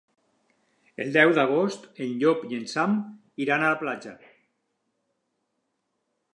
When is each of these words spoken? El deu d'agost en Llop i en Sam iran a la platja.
El 1.03 1.11
deu 1.17 1.33
d'agost 1.39 1.85
en 2.07 2.15
Llop 2.23 2.47
i 2.49 2.59
en 2.61 2.65
Sam 2.73 2.97
iran 3.47 3.67
a 3.67 3.71
la 3.75 3.81
platja. 3.85 4.17